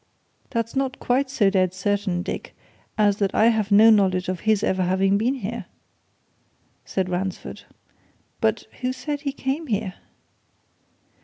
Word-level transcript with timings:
"That's 0.49 0.75
not 0.75 0.99
quite 0.99 1.29
so 1.29 1.51
dead 1.51 1.75
certain, 1.75 2.23
Dick, 2.23 2.55
as 2.97 3.17
that 3.17 3.35
I 3.35 3.49
have 3.49 3.71
no 3.71 3.91
knowledge 3.91 4.29
of 4.29 4.39
his 4.39 4.63
ever 4.63 4.81
having 4.81 5.15
been 5.15 5.35
here," 5.35 5.65
said 6.85 7.07
Ransford. 7.07 7.65
"But 8.39 8.65
who 8.81 8.93
says 8.93 9.21
he 9.21 9.31
came 9.31 9.67
here?" 9.67 9.93